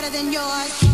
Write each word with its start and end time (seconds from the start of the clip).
better 0.00 0.16
than 0.16 0.32
yours. 0.32 0.84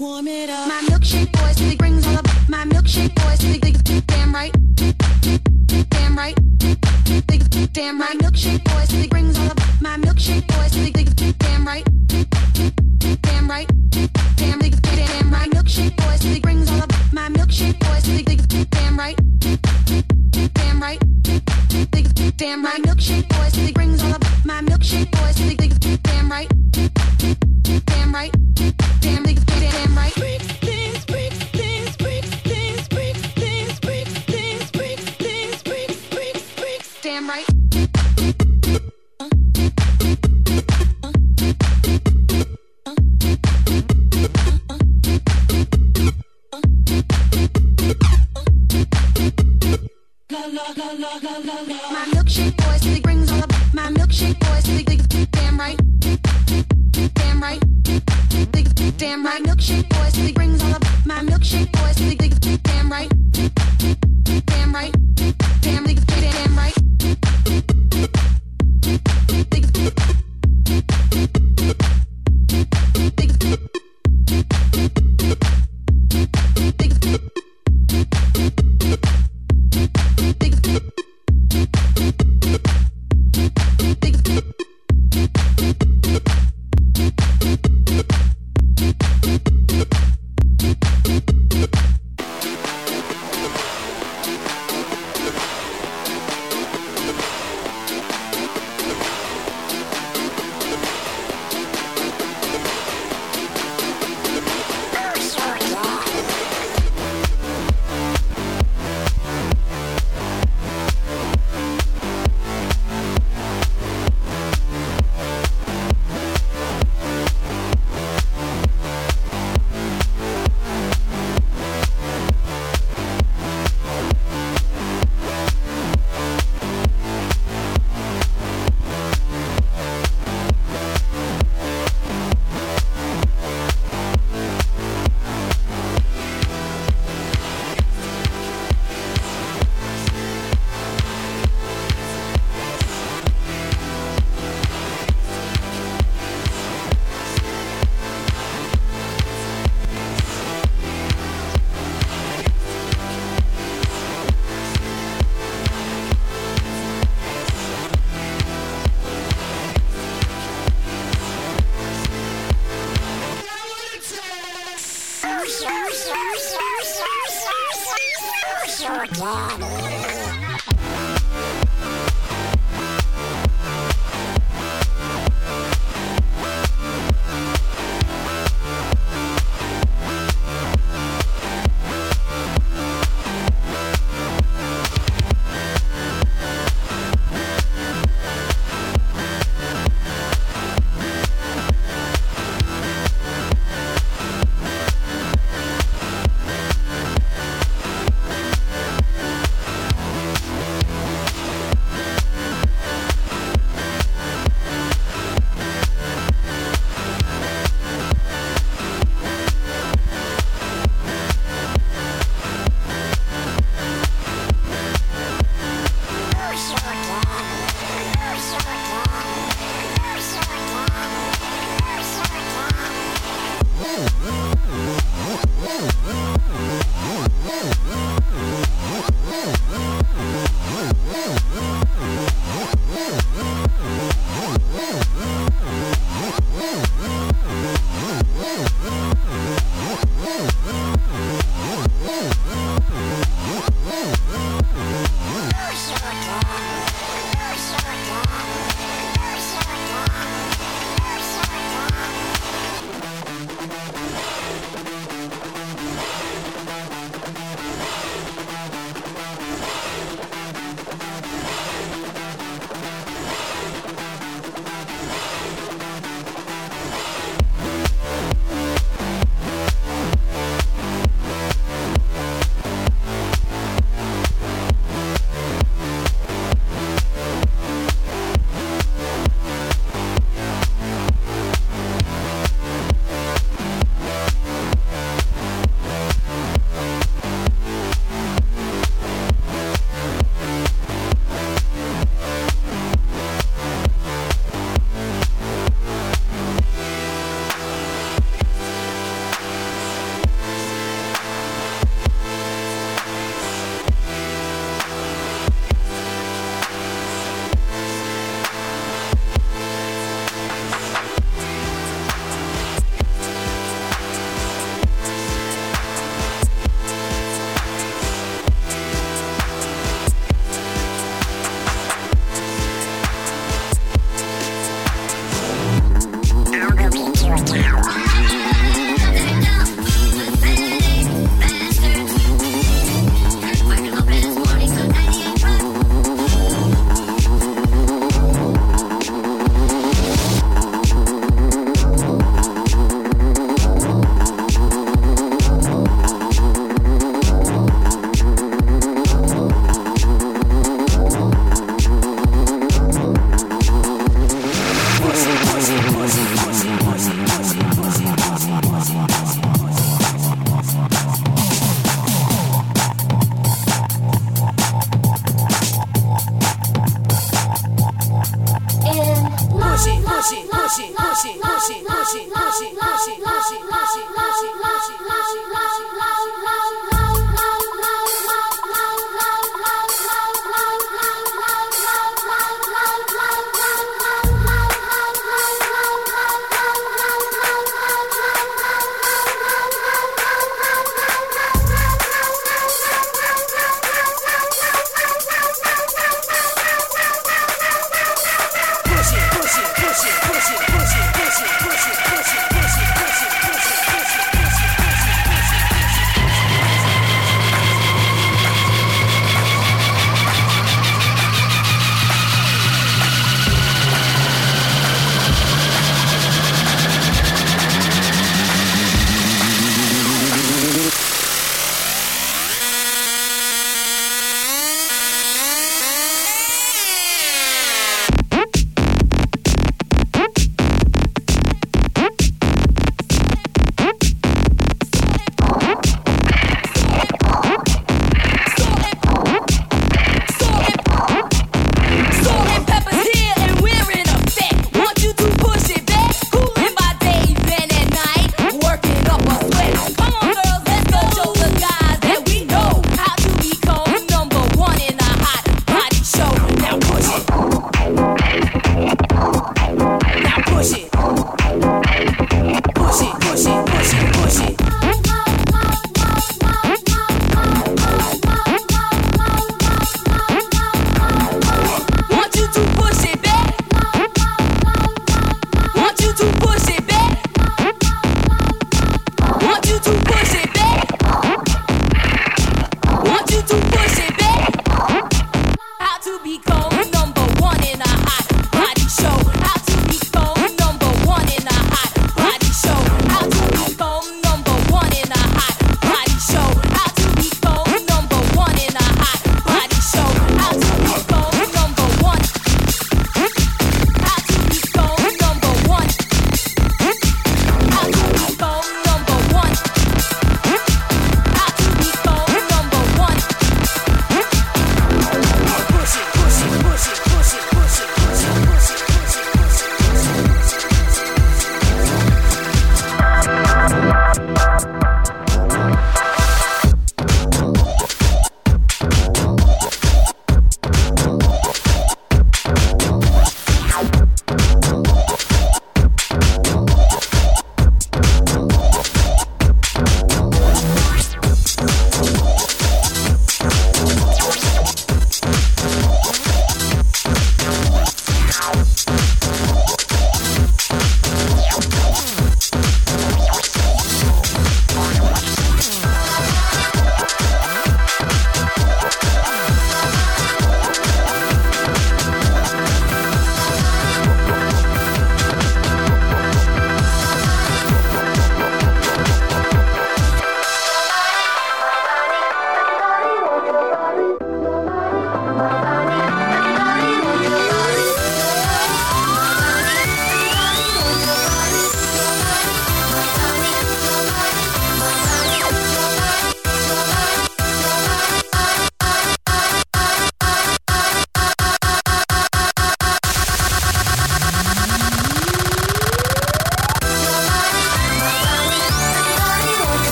Warm 0.00 0.26
it 0.26 0.50
up. 0.50 0.68
My 0.68 0.80
milkshake 0.88 1.32
boys, 1.32 1.58
he 1.58 1.76
brings 1.76 2.06
all 2.06 2.14
the 2.14 2.46
my 2.48 2.64
milkshake 2.64 3.14
boys, 3.14 3.40
he 3.40 3.58
damn 4.06 4.34
right, 4.34 4.52
damn 4.74 6.16
right, 6.16 6.34
damn 7.72 8.00
right. 8.00 8.14
My 8.14 8.14
milkshake 8.22 8.64
boys, 8.64 9.13
Damn 22.44 22.62
right 22.62 22.82
milkshake 22.82 23.26
boys, 23.30 23.54
city 23.54 23.72
brings 23.72 24.02
all 24.02 24.14
about 24.14 24.44
my 24.44 24.60
milkshake 24.60 25.10
boy, 25.10 25.30
city 25.32 25.63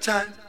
time. 0.00 0.39